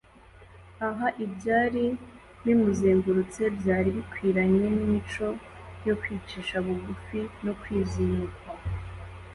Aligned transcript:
Aha 0.87 1.07
ibyari 1.25 1.85
bimuzengurutse 2.43 3.41
byari 3.57 3.89
bikwiranye 3.95 4.65
n'imico 4.75 5.27
yo 5.87 5.93
kwicisha 6.01 6.55
bugufi 6.65 7.19
no 7.43 7.53
kwizinukwa. 7.61 8.49